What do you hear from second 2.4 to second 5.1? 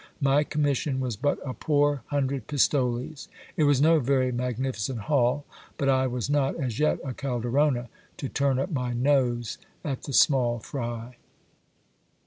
pistoles. It was no very magnificent